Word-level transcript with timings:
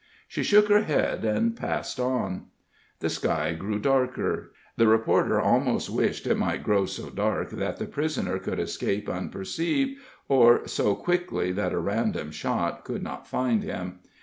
She 0.27 0.41
shook 0.41 0.67
her 0.67 0.81
head 0.81 1.23
and 1.23 1.55
passed 1.55 1.99
on. 1.99 2.45
The 3.01 3.09
sky 3.11 3.53
grew 3.53 3.77
darker. 3.77 4.51
The 4.75 4.87
reporter 4.87 5.39
almost 5.39 5.91
wished 5.91 6.25
it 6.25 6.39
might 6.39 6.63
grow 6.63 6.87
so 6.87 7.11
dark 7.11 7.51
that 7.51 7.77
the 7.77 7.85
prisoner 7.85 8.39
could 8.39 8.59
escape 8.59 9.07
unperceived, 9.07 10.01
or 10.27 10.67
so 10.67 10.95
quickly 10.95 11.51
that 11.51 11.71
a 11.71 11.77
random 11.77 12.31
shot 12.31 12.83
could 12.83 13.03
not 13.03 13.27
find 13.27 13.61
him. 13.61 13.99